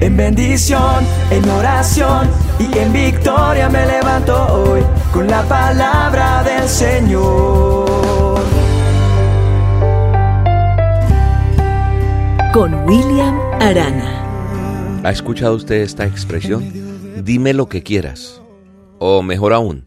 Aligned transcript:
En 0.00 0.16
bendición, 0.16 1.04
en 1.30 1.50
oración 1.50 2.30
y 2.60 2.78
en 2.78 2.92
victoria 2.92 3.68
me 3.68 3.84
levanto 3.84 4.32
hoy 4.54 4.80
con 5.12 5.26
la 5.26 5.42
palabra 5.42 6.44
del 6.44 6.68
Señor. 6.68 8.38
Con 12.52 12.74
William 12.86 13.36
Arana. 13.60 15.02
¿Ha 15.02 15.10
escuchado 15.10 15.56
usted 15.56 15.82
esta 15.82 16.06
expresión? 16.06 16.62
Dime 17.24 17.52
lo 17.52 17.68
que 17.68 17.82
quieras. 17.82 18.40
O 19.00 19.22
mejor 19.22 19.52
aún, 19.52 19.86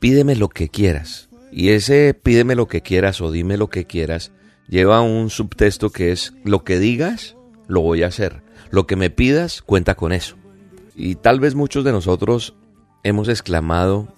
pídeme 0.00 0.36
lo 0.36 0.50
que 0.50 0.68
quieras. 0.68 1.30
Y 1.50 1.70
ese 1.70 2.12
pídeme 2.12 2.56
lo 2.56 2.68
que 2.68 2.82
quieras 2.82 3.22
o 3.22 3.30
dime 3.30 3.56
lo 3.56 3.68
que 3.68 3.86
quieras 3.86 4.32
lleva 4.68 5.00
un 5.00 5.30
subtexto 5.30 5.90
que 5.90 6.12
es 6.12 6.34
lo 6.44 6.62
que 6.62 6.78
digas, 6.78 7.36
lo 7.68 7.80
voy 7.80 8.02
a 8.02 8.08
hacer. 8.08 8.45
Lo 8.70 8.86
que 8.86 8.96
me 8.96 9.10
pidas, 9.10 9.62
cuenta 9.62 9.94
con 9.94 10.12
eso. 10.12 10.36
Y 10.94 11.16
tal 11.16 11.40
vez 11.40 11.54
muchos 11.54 11.84
de 11.84 11.92
nosotros 11.92 12.54
hemos 13.02 13.28
exclamado, 13.28 14.08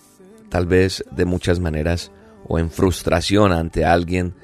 tal 0.48 0.66
vez 0.66 1.04
de 1.10 1.24
muchas 1.24 1.60
maneras, 1.60 2.10
o 2.46 2.58
en 2.58 2.70
frustración 2.70 3.52
ante 3.52 3.84
alguien 3.84 4.34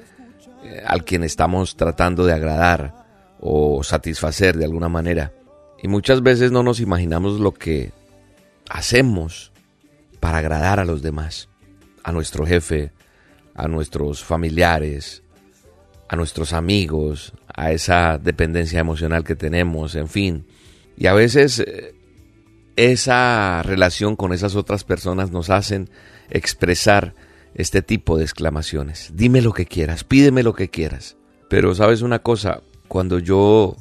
eh, 0.65 0.83
al 0.87 1.05
quien 1.05 1.25
estamos 1.25 1.77
tratando 1.77 2.25
de 2.25 2.33
agradar 2.33 3.05
o 3.41 3.83
satisfacer 3.83 4.57
de 4.57 4.65
alguna 4.65 4.89
manera. 4.89 5.33
Y 5.83 5.89
muchas 5.89 6.23
veces 6.23 6.53
no 6.53 6.63
nos 6.63 6.81
imaginamos 6.81 7.41
lo 7.41 7.53
que 7.53 7.93
hacemos 8.71 9.53
para 10.21 10.39
agradar 10.39 10.81
a 10.81 10.85
los 10.85 11.03
demás, 11.03 11.49
a 12.03 12.13
nuestro 12.13 12.47
jefe, 12.47 12.93
a 13.55 13.69
nuestros 13.69 14.25
familiares, 14.25 15.23
a 16.15 16.17
nuestros 16.17 16.53
amigos, 16.53 17.33
a 17.55 17.73
esa 17.73 18.19
dependencia 18.19 18.81
emocional 18.81 19.25
que 19.25 19.37
tenemos, 19.37 19.95
en 19.95 20.09
fin. 20.09 20.47
Y 20.97 21.07
a 21.07 21.13
veces 21.13 21.59
eh, 21.59 21.95
esa 22.77 23.63
relación 23.63 24.17
con 24.17 24.33
esas 24.33 24.57
otras 24.57 24.85
personas 24.85 25.31
nos 25.31 25.51
hacen 25.51 25.91
expresar 26.31 27.15
este 27.55 27.83
tipo 27.83 28.17
de 28.17 28.25
exclamaciones. 28.25 29.13
Dime 29.15 29.43
lo 29.43 29.53
que 29.53 29.67
quieras, 29.67 30.05
pídeme 30.05 30.43
lo 30.43 30.55
que 30.55 30.71
quieras. 30.71 31.17
Pero 31.49 31.75
sabes 31.75 32.03
una 32.03 32.21
cosa, 32.21 32.63
cuando 32.89 33.19
yo 33.19 33.77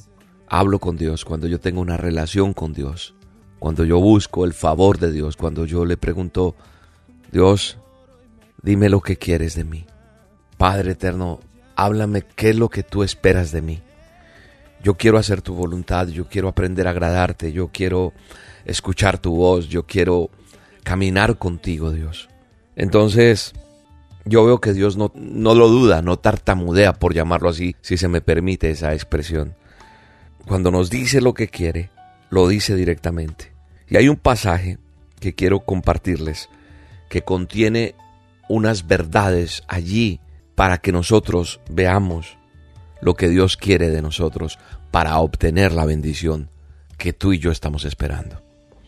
hablo 0.47 0.79
con 0.79 0.97
Dios, 0.97 1.25
cuando 1.25 1.47
yo 1.47 1.59
tengo 1.59 1.81
una 1.81 1.97
relación 1.97 2.53
con 2.53 2.73
Dios, 2.73 3.15
cuando 3.59 3.85
yo 3.85 3.99
busco 3.99 4.43
el 4.43 4.53
favor 4.53 4.99
de 4.99 5.11
Dios, 5.11 5.37
cuando 5.37 5.65
yo 5.65 5.85
le 5.85 5.97
pregunto, 5.97 6.55
Dios, 7.31 7.77
dime 8.61 8.89
lo 8.89 9.01
que 9.01 9.17
quieres 9.17 9.55
de 9.55 9.63
mí. 9.63 9.85
Padre 10.57 10.91
eterno, 10.91 11.39
háblame 11.75 12.23
qué 12.35 12.51
es 12.51 12.55
lo 12.55 12.69
que 12.69 12.83
tú 12.83 13.03
esperas 13.03 13.51
de 13.51 13.61
mí. 13.61 13.81
Yo 14.83 14.95
quiero 14.95 15.17
hacer 15.17 15.41
tu 15.41 15.55
voluntad, 15.55 16.07
yo 16.07 16.27
quiero 16.27 16.49
aprender 16.49 16.87
a 16.87 16.91
agradarte, 16.91 17.51
yo 17.51 17.69
quiero 17.71 18.13
escuchar 18.65 19.17
tu 19.17 19.35
voz, 19.35 19.67
yo 19.69 19.83
quiero 19.85 20.29
caminar 20.83 21.37
contigo, 21.37 21.91
Dios. 21.91 22.29
Entonces, 22.75 23.53
yo 24.25 24.45
veo 24.45 24.59
que 24.59 24.73
Dios 24.73 24.97
no, 24.97 25.11
no 25.15 25.55
lo 25.55 25.69
duda, 25.69 26.01
no 26.01 26.17
tartamudea, 26.17 26.93
por 26.93 27.13
llamarlo 27.13 27.49
así, 27.49 27.75
si 27.81 27.97
se 27.97 28.07
me 28.07 28.21
permite 28.21 28.69
esa 28.69 28.93
expresión. 28.93 29.55
Cuando 30.45 30.71
nos 30.71 30.89
dice 30.89 31.21
lo 31.21 31.33
que 31.33 31.47
quiere, 31.47 31.89
lo 32.29 32.47
dice 32.47 32.75
directamente. 32.75 33.53
Y 33.89 33.97
hay 33.97 34.09
un 34.09 34.17
pasaje 34.17 34.77
que 35.19 35.33
quiero 35.33 35.61
compartirles 35.61 36.49
que 37.09 37.21
contiene 37.21 37.95
unas 38.49 38.87
verdades 38.87 39.63
allí 39.67 40.19
para 40.55 40.77
que 40.79 40.91
nosotros 40.91 41.59
veamos 41.69 42.37
lo 43.01 43.15
que 43.15 43.29
Dios 43.29 43.57
quiere 43.57 43.89
de 43.89 44.01
nosotros 44.01 44.59
para 44.91 45.17
obtener 45.17 45.71
la 45.71 45.85
bendición 45.85 46.49
que 46.97 47.13
tú 47.13 47.33
y 47.33 47.39
yo 47.39 47.51
estamos 47.51 47.85
esperando. 47.85 48.41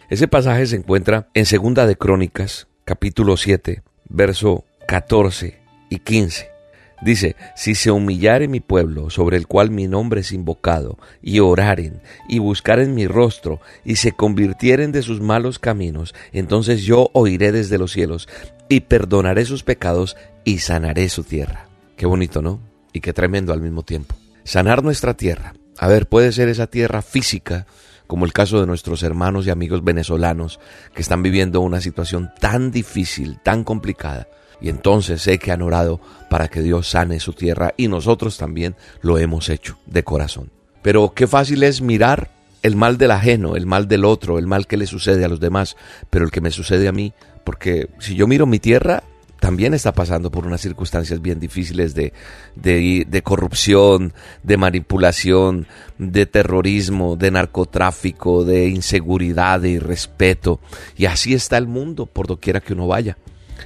Ese 0.10 0.28
pasaje 0.28 0.68
se 0.68 0.76
encuentra 0.76 1.28
en 1.34 1.46
Segunda 1.46 1.88
de 1.88 1.98
Crónicas, 1.98 2.68
capítulo 2.86 3.38
7, 3.38 3.84
verso 4.08 4.64
14 4.88 5.60
y 5.90 6.00
15. 6.00 6.56
Dice, 7.02 7.36
si 7.56 7.76
se 7.76 7.92
humillare 7.92 8.48
mi 8.48 8.62
pueblo, 8.62 9.10
sobre 9.10 9.36
el 9.38 9.48
cual 9.48 9.70
mi 9.70 9.88
nombre 9.88 10.22
es 10.22 10.32
invocado, 10.32 10.98
y 11.22 11.40
oraren, 11.40 12.02
y 12.30 12.40
buscaren 12.40 12.96
mi 12.96 13.06
rostro, 13.06 13.60
y 13.84 13.98
se 13.98 14.14
convirtieren 14.14 14.92
de 14.92 15.02
sus 15.02 15.20
malos 15.20 15.60
caminos, 15.60 16.16
entonces 16.32 16.84
yo 16.84 17.10
oiré 17.14 17.52
desde 17.52 17.78
los 17.78 17.92
cielos, 17.92 18.30
y 18.70 18.82
perdonaré 18.82 19.46
sus 19.46 19.64
pecados, 19.64 20.16
y 20.46 20.60
sanaré 20.60 21.10
su 21.10 21.24
tierra. 21.24 21.68
Qué 21.98 22.06
bonito, 22.06 22.42
¿no? 22.42 22.62
Y 22.94 23.02
qué 23.02 23.12
tremendo 23.12 23.52
al 23.52 23.60
mismo 23.60 23.84
tiempo. 23.84 24.16
Sanar 24.46 24.84
nuestra 24.84 25.16
tierra. 25.16 25.54
A 25.78 25.88
ver, 25.88 26.08
puede 26.08 26.32
ser 26.32 26.48
esa 26.48 26.68
tierra 26.68 27.02
física, 27.02 27.66
como 28.08 28.26
el 28.26 28.32
caso 28.32 28.62
de 28.62 28.68
nuestros 28.68 29.04
hermanos 29.04 29.48
y 29.48 29.50
amigos 29.50 29.84
venezolanos 29.84 30.60
que 30.94 31.02
están 31.02 31.24
viviendo 31.24 31.60
una 31.62 31.82
situación 31.82 32.32
tan 32.40 32.72
difícil, 32.72 33.40
tan 33.44 33.64
complicada. 33.64 34.28
Y 34.62 34.70
entonces 34.70 35.22
sé 35.22 35.38
que 35.40 35.52
han 35.52 35.64
orado 35.64 36.00
para 36.30 36.48
que 36.48 36.62
Dios 36.62 36.88
sane 36.88 37.20
su 37.20 37.34
tierra 37.34 37.74
y 37.76 37.88
nosotros 37.88 38.38
también 38.38 38.76
lo 39.02 39.18
hemos 39.18 39.50
hecho 39.50 39.78
de 39.86 40.04
corazón. 40.04 40.52
Pero 40.82 41.14
qué 41.14 41.28
fácil 41.28 41.64
es 41.64 41.82
mirar 41.82 42.30
el 42.62 42.76
mal 42.76 42.98
del 42.98 43.12
ajeno, 43.12 43.56
el 43.56 43.66
mal 43.66 43.88
del 43.88 44.06
otro, 44.06 44.38
el 44.40 44.48
mal 44.48 44.68
que 44.68 44.78
le 44.78 44.86
sucede 44.86 45.26
a 45.26 45.28
los 45.28 45.40
demás, 45.40 45.76
pero 46.10 46.24
el 46.24 46.32
que 46.32 46.42
me 46.42 46.52
sucede 46.52 46.88
a 46.88 46.92
mí, 46.92 47.14
porque 47.44 47.90
si 48.00 48.16
yo 48.16 48.28
miro 48.28 48.46
mi 48.46 48.60
tierra, 48.60 49.04
también 49.46 49.76
está 49.76 49.94
pasando 49.94 50.32
por 50.32 50.48
unas 50.48 50.60
circunstancias 50.60 51.22
bien 51.22 51.40
difíciles 51.40 51.94
de, 51.94 52.14
de, 52.56 53.22
corrupción, 53.22 54.12
de 54.42 54.58
manipulación, 54.58 55.68
de 56.00 56.26
terrorismo, 56.26 57.16
de 57.16 57.30
narcotráfico, 57.30 58.44
de 58.44 58.70
inseguridad, 58.70 59.60
de 59.60 59.70
irrespeto. 59.70 60.60
Y 60.98 61.06
así 61.06 61.36
está 61.36 61.60
el 61.60 61.68
mundo 61.68 62.08
por 62.08 62.26
doquiera 62.26 62.60
que 62.60 62.74
uno 62.74 62.88
vaya. 62.88 63.20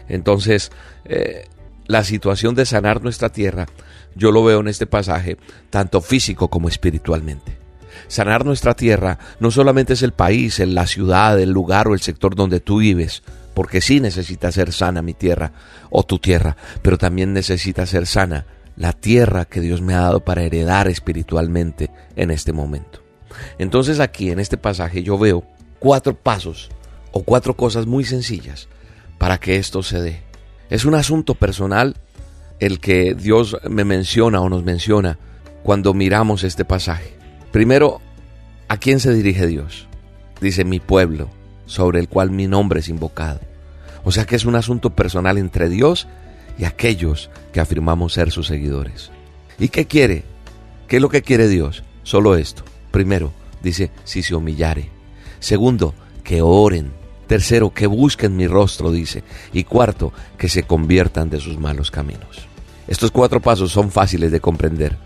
Entonces, 0.10 0.70
eh, 1.06 1.48
la 1.88 2.04
situación 2.04 2.56
de 2.56 2.66
sanar 2.66 3.02
nuestra 3.02 3.30
tierra, 3.30 3.66
yo 4.16 4.34
lo 4.34 4.44
veo 4.44 4.60
en 4.60 4.68
este 4.68 4.86
pasaje, 4.86 5.38
tanto 5.70 6.02
físico 6.02 6.50
como 6.50 6.68
espiritualmente. 6.68 7.58
Sanar 8.10 8.44
nuestra 8.44 8.74
tierra 8.74 9.18
no 9.40 9.50
solamente 9.50 9.94
es 9.94 10.04
el 10.04 10.12
país, 10.12 10.60
la 10.60 10.88
ciudad, 10.88 11.40
el 11.40 11.52
lugar 11.52 11.88
o 11.88 11.94
el 11.94 12.02
sector 12.02 12.36
donde 12.36 12.60
tú 12.60 12.80
vives, 12.80 13.24
porque 13.60 13.82
sí 13.82 14.00
necesita 14.00 14.54
ser 14.54 14.72
sana 14.72 15.02
mi 15.02 15.14
tierra 15.14 15.52
o 15.90 16.04
tu 16.04 16.18
tierra, 16.18 16.56
pero 16.82 16.98
también 16.98 17.34
necesita 17.34 17.86
ser 17.86 18.08
sana 18.08 18.46
la 18.78 18.94
tierra 18.94 19.44
que 19.44 19.60
Dios 19.60 19.82
me 19.82 19.96
ha 19.96 20.00
dado 20.00 20.22
para 20.22 20.44
heredar 20.44 20.88
espiritualmente 20.88 21.92
en 22.16 22.32
este 22.32 22.54
momento. 22.54 23.04
Entonces 23.58 24.00
aquí 24.00 24.32
en 24.32 24.40
este 24.40 24.56
pasaje 24.56 25.04
yo 25.04 25.18
veo 25.18 25.44
cuatro 25.78 26.16
pasos 26.16 26.70
o 27.12 27.24
cuatro 27.24 27.58
cosas 27.58 27.86
muy 27.86 28.06
sencillas 28.06 28.70
para 29.18 29.40
que 29.40 29.58
esto 29.58 29.84
se 29.84 30.00
dé. 30.00 30.24
Es 30.70 30.86
un 30.86 30.96
asunto 30.96 31.36
personal 31.36 31.98
el 32.62 32.80
que 32.80 33.14
Dios 33.14 33.58
me 33.70 33.84
menciona 33.84 34.40
o 34.40 34.48
nos 34.48 34.64
menciona 34.64 35.20
cuando 35.64 35.94
miramos 35.94 36.46
este 36.46 36.64
pasaje. 36.64 37.14
Primero, 37.52 38.00
¿a 38.70 38.78
quién 38.78 39.02
se 39.02 39.12
dirige 39.12 39.48
Dios? 39.48 39.90
Dice 40.40 40.64
mi 40.64 40.80
pueblo, 40.80 41.30
sobre 41.66 42.00
el 42.00 42.08
cual 42.08 42.32
mi 42.32 42.48
nombre 42.48 42.80
es 42.80 42.88
invocado. 42.88 43.49
O 44.04 44.12
sea 44.12 44.26
que 44.26 44.36
es 44.36 44.46
un 44.46 44.56
asunto 44.56 44.92
personal 44.92 45.38
entre 45.38 45.70
Dios 45.70 46.08
y 46.58 46.66
aquellos 46.66 47.30
que 47.54 47.60
afirmamos 47.60 48.14
ser 48.14 48.32
sus 48.32 48.48
seguidores. 48.48 49.12
¿Y 49.60 49.70
qué 49.70 49.86
quiere? 49.86 50.24
¿Qué 50.88 50.98
es 50.98 51.02
lo 51.02 51.10
que 51.10 51.22
quiere 51.22 51.48
Dios? 51.48 51.84
Solo 52.04 52.36
esto. 52.36 52.64
Primero, 52.92 53.32
dice, 53.62 53.92
si 54.04 54.24
se 54.24 54.36
humillare. 54.36 54.90
Segundo, 55.40 55.94
que 56.24 56.42
oren. 56.42 56.92
Tercero, 57.28 57.72
que 57.72 57.86
busquen 57.86 58.36
mi 58.36 58.48
rostro, 58.48 58.92
dice. 58.92 59.24
Y 59.54 59.64
cuarto, 59.64 60.12
que 60.38 60.50
se 60.50 60.64
conviertan 60.64 61.30
de 61.30 61.40
sus 61.40 61.60
malos 61.60 61.92
caminos. 61.92 62.48
Estos 62.88 63.12
cuatro 63.12 63.40
pasos 63.40 63.72
son 63.72 63.92
fáciles 63.92 64.32
de 64.32 64.40
comprender. 64.40 64.98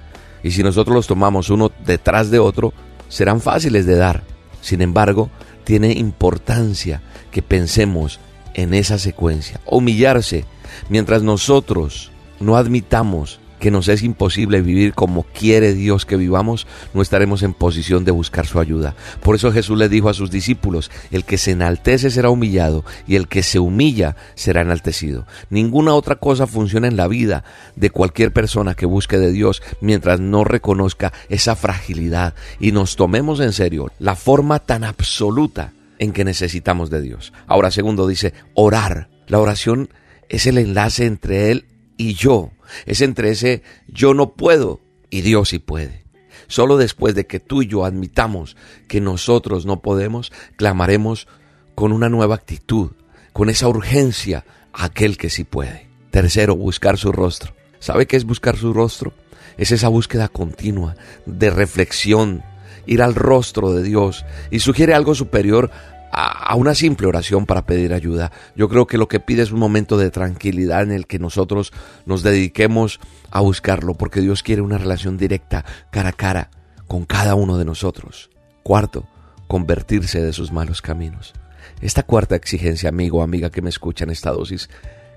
Y 0.42 0.52
si 0.52 0.64
nosotros 0.64 0.96
los 0.96 1.08
tomamos 1.08 1.50
uno 1.50 1.72
detrás 1.86 2.32
de 2.32 2.40
otro, 2.40 2.74
serán 3.10 3.42
fáciles 3.42 3.86
de 3.86 3.96
dar. 3.96 4.24
Sin 4.62 4.82
embargo, 4.82 5.30
tiene 5.66 5.92
importancia 5.92 7.02
que 7.32 7.42
pensemos 7.42 8.20
en 8.54 8.74
esa 8.74 8.98
secuencia. 8.98 9.60
Humillarse 9.66 10.46
mientras 10.90 11.24
nosotros 11.24 12.12
no 12.40 12.58
admitamos 12.58 13.40
que 13.64 13.72
nos 13.72 13.88
es 13.88 14.04
imposible 14.04 14.62
vivir 14.62 14.94
como 14.94 15.24
quiere 15.24 15.74
Dios 15.74 16.06
que 16.06 16.18
vivamos, 16.18 16.68
no 16.94 17.02
estaremos 17.02 17.44
en 17.44 17.54
posición 17.54 18.04
de 18.04 18.12
buscar 18.12 18.46
su 18.46 18.60
ayuda. 18.60 18.94
Por 19.22 19.36
eso 19.36 19.54
Jesús 19.54 19.78
le 19.78 19.88
dijo 19.88 20.10
a 20.10 20.14
sus 20.14 20.30
discípulos, 20.30 20.92
el 21.12 21.24
que 21.24 21.38
se 21.38 21.52
enaltece 21.52 22.10
será 22.10 22.30
humillado 22.30 22.84
y 23.08 23.16
el 23.16 23.30
que 23.30 23.42
se 23.42 23.60
humilla 23.60 24.18
será 24.36 24.60
enaltecido. 24.60 25.26
Ninguna 25.50 25.94
otra 25.94 26.18
cosa 26.18 26.46
funciona 26.46 26.90
en 26.90 26.98
la 26.98 27.08
vida 27.08 27.46
de 27.78 27.90
cualquier 27.90 28.34
persona 28.34 28.76
que 28.76 28.86
busque 28.86 29.18
de 29.18 29.32
Dios 29.32 29.64
mientras 29.80 30.20
no 30.20 30.44
reconozca 30.44 31.14
esa 31.30 31.56
fragilidad 31.56 32.34
y 32.60 32.74
nos 32.74 32.98
tomemos 32.98 33.40
en 33.40 33.54
serio 33.54 33.94
la 33.98 34.18
forma 34.18 34.60
tan 34.60 34.84
absoluta 34.84 35.72
en 36.04 36.12
que 36.12 36.24
necesitamos 36.24 36.90
de 36.90 37.02
Dios. 37.02 37.34
Ahora, 37.48 37.72
segundo, 37.72 38.08
dice 38.08 38.34
orar. 38.54 39.10
La 39.28 39.40
oración 39.40 39.90
es 40.30 40.48
el 40.48 40.58
enlace 40.58 41.06
entre 41.06 41.52
Él 41.52 41.66
y 41.98 42.14
yo. 42.14 42.52
Es 42.86 43.02
entre 43.02 43.32
ese 43.32 43.64
yo 43.88 44.14
no 44.14 44.34
puedo 44.34 44.82
y 45.10 45.22
Dios 45.22 45.50
sí 45.50 45.60
puede. 45.60 46.04
Solo 46.48 46.78
después 46.78 47.16
de 47.16 47.26
que 47.26 47.40
tú 47.40 47.62
y 47.62 47.68
yo 47.68 47.86
admitamos 47.86 48.58
que 48.88 49.02
nosotros 49.02 49.66
no 49.66 49.82
podemos, 49.82 50.32
clamaremos 50.56 51.28
con 51.76 51.92
una 51.92 52.10
nueva 52.10 52.36
actitud, 52.36 52.92
con 53.32 53.50
esa 53.50 53.68
urgencia 53.68 54.46
a 54.74 54.86
aquel 54.86 55.18
que 55.18 55.30
sí 55.30 55.44
puede. 55.44 55.88
Tercero, 56.12 56.56
buscar 56.56 56.98
su 56.98 57.12
rostro. 57.12 57.56
¿Sabe 57.80 58.06
qué 58.06 58.18
es 58.18 58.26
buscar 58.26 58.58
su 58.58 58.74
rostro? 58.74 59.14
Es 59.58 59.72
esa 59.72 59.88
búsqueda 59.88 60.28
continua 60.28 60.96
de 61.26 61.50
reflexión, 61.50 62.44
ir 62.86 63.02
al 63.02 63.16
rostro 63.16 63.74
de 63.74 63.84
Dios 63.84 64.26
y 64.52 64.60
sugiere 64.60 64.94
algo 64.94 65.16
superior 65.16 65.72
a, 66.16 66.56
una 66.56 66.76
simple 66.76 67.08
oración 67.08 67.48
para 67.48 67.66
pedir 67.66 67.94
ayuda. 67.94 68.32
Yo 68.56 68.70
creo 68.70 68.86
que 68.86 69.00
lo 69.00 69.08
que 69.08 69.20
pide 69.20 69.42
es 69.42 69.52
un 69.52 69.60
momento 69.60 69.98
de 69.98 70.12
tranquilidad 70.12 70.84
en 70.84 70.92
el 70.92 71.08
que 71.08 71.18
nosotros 71.18 71.74
nos 72.06 72.22
dediquemos 72.22 73.00
a 73.32 73.42
buscarlo, 73.42 73.96
porque 73.96 74.22
Dios 74.22 74.44
quiere 74.44 74.62
una 74.62 74.78
relación 74.78 75.18
directa, 75.18 75.66
cara 75.90 76.10
a 76.10 76.14
cara, 76.14 76.52
con 76.88 77.06
cada 77.06 77.34
uno 77.34 77.58
de 77.58 77.66
nosotros. 77.66 78.30
Cuarto, 78.62 79.08
convertirse 79.48 80.22
de 80.22 80.34
sus 80.34 80.52
malos 80.52 80.84
caminos. 80.84 81.34
Esta 81.82 82.04
cuarta 82.04 82.36
exigencia, 82.36 82.90
amigo 82.90 83.20
o 83.20 83.24
amiga 83.24 83.50
que 83.50 83.64
me 83.64 83.70
escucha 83.70 84.04
en 84.04 84.12
esta 84.12 84.32
dosis, 84.32 84.70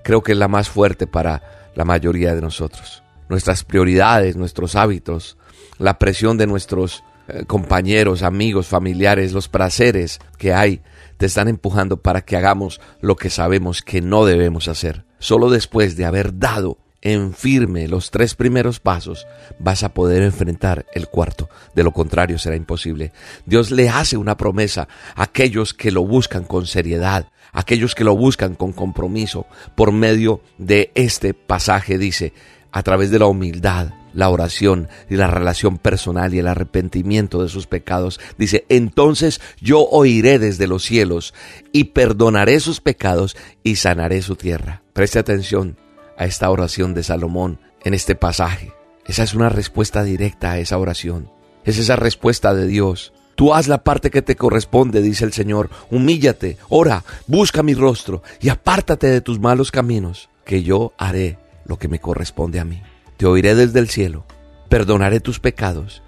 creo 0.03 0.23
que 0.23 0.31
es 0.31 0.37
la 0.37 0.47
más 0.47 0.67
fuerte 0.67 1.05
para 1.05 1.69
la 1.75 1.85
mayoría 1.85 2.33
de 2.33 2.41
nosotros. 2.41 3.03
Nuestras 3.29 3.63
prioridades, 3.63 4.35
nuestros 4.35 4.75
hábitos, 4.75 5.37
la 5.77 5.99
presión 5.99 6.39
de 6.39 6.47
nuestros 6.47 7.03
eh, 7.27 7.43
compañeros, 7.45 8.23
amigos, 8.23 8.67
familiares, 8.67 9.33
los 9.33 9.49
placeres 9.49 10.19
que 10.37 10.53
hay, 10.53 10.81
te 11.17 11.25
están 11.25 11.47
empujando 11.47 11.97
para 11.97 12.21
que 12.21 12.37
hagamos 12.37 12.79
lo 13.01 13.15
que 13.15 13.29
sabemos 13.29 13.81
que 13.81 14.01
no 14.01 14.25
debemos 14.25 14.67
hacer. 14.67 15.05
Solo 15.19 15.49
después 15.49 15.95
de 15.97 16.05
haber 16.05 16.37
dado 16.37 16.77
en 17.01 17.33
firme 17.33 17.87
los 17.87 18.11
tres 18.11 18.35
primeros 18.35 18.79
pasos, 18.79 19.27
vas 19.59 19.83
a 19.83 19.93
poder 19.93 20.23
enfrentar 20.23 20.85
el 20.93 21.07
cuarto. 21.07 21.49
De 21.75 21.83
lo 21.83 21.91
contrario 21.91 22.37
será 22.37 22.55
imposible. 22.55 23.13
Dios 23.45 23.71
le 23.71 23.89
hace 23.89 24.17
una 24.17 24.37
promesa 24.37 24.87
a 25.15 25.23
aquellos 25.23 25.73
que 25.73 25.91
lo 25.91 26.05
buscan 26.05 26.43
con 26.43 26.65
seriedad, 26.65 27.29
aquellos 27.51 27.95
que 27.95 28.03
lo 28.03 28.15
buscan 28.15 28.55
con 28.55 28.73
compromiso. 28.73 29.45
Por 29.75 29.91
medio 29.91 30.41
de 30.57 30.91
este 30.95 31.33
pasaje 31.33 31.97
dice, 31.97 32.33
a 32.71 32.83
través 32.83 33.09
de 33.11 33.19
la 33.19 33.27
humildad, 33.27 33.93
la 34.13 34.29
oración 34.29 34.87
y 35.09 35.15
la 35.15 35.27
relación 35.27 35.77
personal 35.77 36.33
y 36.33 36.39
el 36.39 36.47
arrepentimiento 36.47 37.41
de 37.41 37.49
sus 37.49 37.67
pecados. 37.67 38.19
Dice, 38.37 38.65
entonces 38.69 39.41
yo 39.61 39.81
oiré 39.81 40.39
desde 40.39 40.67
los 40.67 40.83
cielos 40.83 41.33
y 41.71 41.85
perdonaré 41.85 42.59
sus 42.59 42.81
pecados 42.81 43.35
y 43.63 43.77
sanaré 43.77 44.21
su 44.21 44.35
tierra. 44.35 44.81
Preste 44.93 45.19
atención 45.19 45.77
a 46.17 46.25
esta 46.25 46.49
oración 46.49 46.93
de 46.93 47.03
Salomón 47.03 47.59
en 47.83 47.93
este 47.93 48.15
pasaje. 48.15 48.73
Esa 49.05 49.23
es 49.23 49.33
una 49.33 49.49
respuesta 49.49 50.03
directa 50.03 50.51
a 50.51 50.59
esa 50.59 50.77
oración. 50.77 51.29
Es 51.63 51.77
esa 51.77 51.95
respuesta 51.95 52.53
de 52.53 52.67
Dios. 52.67 53.13
Tú 53.35 53.53
haz 53.53 53.67
la 53.67 53.83
parte 53.83 54.09
que 54.09 54.23
te 54.23 54.35
corresponde, 54.35 55.01
dice 55.01 55.23
el 55.23 55.33
Señor. 55.33 55.69
Humíllate, 55.91 56.57
ora, 56.69 57.03
busca 57.27 57.61
mi 57.61 57.75
rostro 57.75 58.23
y 58.41 58.49
apártate 58.49 59.07
de 59.07 59.21
tus 59.21 59.39
malos 59.39 59.69
caminos, 59.69 60.29
que 60.43 60.63
yo 60.63 60.93
haré 60.97 61.37
lo 61.65 61.77
que 61.77 61.87
me 61.87 61.99
corresponde 61.99 62.59
a 62.59 62.65
mí 62.65 62.81
te 63.17 63.25
oiré 63.25 63.55
desde 63.55 63.79
el 63.79 63.89
cielo, 63.89 64.25
perdonaré 64.69 65.19
tus 65.19 65.39
pecados 65.39 66.03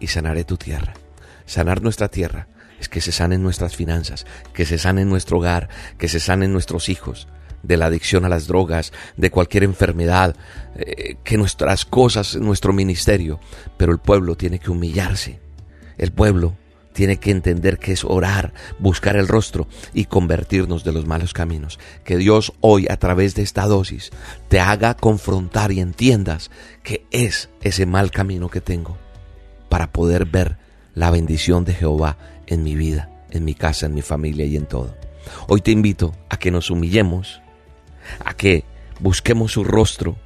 y 0.00 0.08
sanaré 0.08 0.44
tu 0.44 0.56
tierra. 0.56 0.94
Sanar 1.46 1.82
nuestra 1.82 2.08
tierra 2.08 2.48
es 2.80 2.88
que 2.88 3.00
se 3.00 3.12
sanen 3.12 3.42
nuestras 3.42 3.76
finanzas, 3.76 4.26
que 4.52 4.64
se 4.64 4.78
sanen 4.78 5.08
nuestro 5.08 5.38
hogar, 5.38 5.68
que 5.98 6.08
se 6.08 6.20
sanen 6.20 6.52
nuestros 6.52 6.88
hijos 6.88 7.28
de 7.62 7.76
la 7.76 7.86
adicción 7.86 8.24
a 8.24 8.28
las 8.28 8.46
drogas, 8.46 8.92
de 9.16 9.30
cualquier 9.30 9.64
enfermedad, 9.64 10.36
eh, 10.76 11.16
que 11.24 11.38
nuestras 11.38 11.84
cosas, 11.84 12.36
nuestro 12.36 12.72
ministerio, 12.72 13.40
pero 13.78 13.92
el 13.92 13.98
pueblo 13.98 14.36
tiene 14.36 14.58
que 14.58 14.70
humillarse. 14.70 15.40
El 15.96 16.12
pueblo 16.12 16.56
tiene 16.94 17.18
que 17.18 17.32
entender 17.32 17.78
que 17.78 17.92
es 17.92 18.04
orar, 18.04 18.54
buscar 18.78 19.16
el 19.16 19.28
rostro 19.28 19.66
y 19.92 20.06
convertirnos 20.06 20.84
de 20.84 20.92
los 20.92 21.06
malos 21.06 21.34
caminos. 21.34 21.78
Que 22.04 22.16
Dios 22.16 22.52
hoy 22.60 22.86
a 22.88 22.96
través 22.96 23.34
de 23.34 23.42
esta 23.42 23.66
dosis 23.66 24.10
te 24.48 24.60
haga 24.60 24.94
confrontar 24.94 25.72
y 25.72 25.80
entiendas 25.80 26.50
que 26.82 27.04
es 27.10 27.50
ese 27.60 27.84
mal 27.84 28.10
camino 28.10 28.48
que 28.48 28.60
tengo 28.60 28.96
para 29.68 29.92
poder 29.92 30.24
ver 30.24 30.56
la 30.94 31.10
bendición 31.10 31.64
de 31.64 31.74
Jehová 31.74 32.16
en 32.46 32.62
mi 32.62 32.76
vida, 32.76 33.10
en 33.30 33.44
mi 33.44 33.54
casa, 33.54 33.86
en 33.86 33.94
mi 33.94 34.02
familia 34.02 34.46
y 34.46 34.56
en 34.56 34.66
todo. 34.66 34.94
Hoy 35.48 35.60
te 35.60 35.72
invito 35.72 36.14
a 36.30 36.36
que 36.36 36.52
nos 36.52 36.70
humillemos, 36.70 37.42
a 38.24 38.34
que 38.34 38.64
busquemos 39.00 39.52
su 39.52 39.64
rostro, 39.64 40.16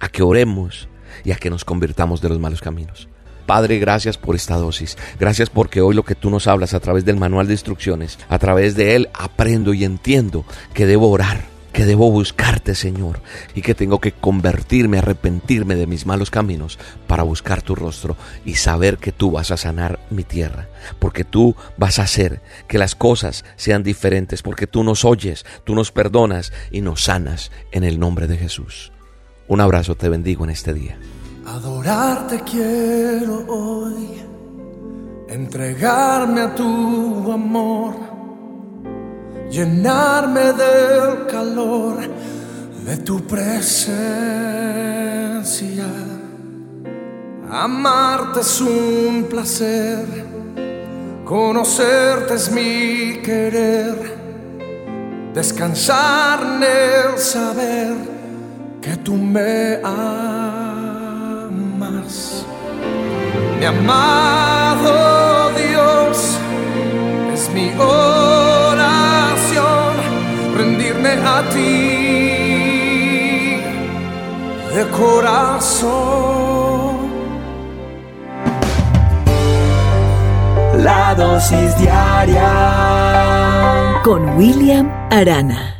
a 0.00 0.08
que 0.08 0.22
oremos 0.22 0.88
y 1.24 1.32
a 1.32 1.36
que 1.36 1.50
nos 1.50 1.66
convirtamos 1.66 2.22
de 2.22 2.30
los 2.30 2.38
malos 2.38 2.62
caminos. 2.62 3.08
Padre, 3.46 3.78
gracias 3.78 4.18
por 4.18 4.36
esta 4.36 4.56
dosis. 4.56 4.98
Gracias 5.18 5.48
porque 5.50 5.80
hoy 5.80 5.94
lo 5.94 6.04
que 6.04 6.14
tú 6.14 6.30
nos 6.30 6.46
hablas 6.46 6.74
a 6.74 6.80
través 6.80 7.04
del 7.04 7.16
manual 7.16 7.46
de 7.46 7.54
instrucciones, 7.54 8.18
a 8.28 8.38
través 8.38 8.74
de 8.74 8.96
él 8.96 9.08
aprendo 9.14 9.72
y 9.72 9.84
entiendo 9.84 10.44
que 10.74 10.86
debo 10.86 11.10
orar 11.10 11.56
que 11.76 11.84
debo 11.84 12.10
buscarte, 12.10 12.74
Señor, 12.74 13.20
y 13.54 13.60
que 13.60 13.74
tengo 13.74 14.00
que 14.00 14.12
convertirme, 14.12 14.96
arrepentirme 14.96 15.74
de 15.74 15.86
mis 15.86 16.06
malos 16.06 16.30
caminos 16.30 16.78
para 17.06 17.22
buscar 17.22 17.60
tu 17.60 17.74
rostro 17.74 18.16
y 18.46 18.54
saber 18.54 18.96
que 18.96 19.12
tú 19.12 19.32
vas 19.32 19.50
a 19.50 19.58
sanar 19.58 20.00
mi 20.08 20.24
tierra, 20.24 20.70
porque 20.98 21.22
tú 21.22 21.54
vas 21.76 21.98
a 21.98 22.04
hacer 22.04 22.40
que 22.66 22.78
las 22.78 22.94
cosas 22.94 23.44
sean 23.56 23.82
diferentes, 23.82 24.40
porque 24.40 24.66
tú 24.66 24.84
nos 24.84 25.04
oyes, 25.04 25.44
tú 25.64 25.74
nos 25.74 25.92
perdonas 25.92 26.50
y 26.70 26.80
nos 26.80 27.04
sanas 27.04 27.52
en 27.72 27.84
el 27.84 28.00
nombre 28.00 28.26
de 28.26 28.38
Jesús. 28.38 28.90
Un 29.46 29.60
abrazo, 29.60 29.96
te 29.96 30.08
bendigo 30.08 30.44
en 30.44 30.50
este 30.50 30.72
día. 30.72 30.96
Adorarte 31.46 32.40
quiero 32.40 33.44
hoy, 33.46 34.20
entregarme 35.28 36.40
a 36.40 36.52
tu 36.52 37.30
amor, 37.30 37.94
llenarme 39.48 40.52
del 40.52 41.26
calor 41.30 42.00
de 42.84 42.96
tu 42.96 43.20
presencia. 43.20 43.94
Amarte 47.48 48.40
es 48.40 48.60
un 48.60 49.28
placer, 49.30 50.04
conocerte 51.24 52.34
es 52.34 52.50
mi 52.50 53.20
querer, 53.22 54.16
descansar 55.32 56.40
en 56.42 56.62
el 56.64 57.18
saber 57.18 57.94
que 58.82 58.96
tú 58.96 59.14
me 59.14 59.76
amas 59.84 60.65
mi 63.58 63.64
amado 63.64 65.50
Dios, 65.56 66.38
es 67.32 67.50
mi 67.54 67.70
oración 67.78 68.86
rendirme 70.56 71.10
a 71.10 71.42
ti 71.52 72.76
de 74.74 74.86
corazón. 74.90 76.26
La 80.78 81.14
dosis 81.14 81.76
diaria 81.78 82.50
con 84.04 84.36
William 84.36 84.90
Arana. 85.10 85.75